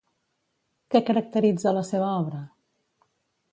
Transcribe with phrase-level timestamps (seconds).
[0.95, 2.43] Què caracteritza la seva obra?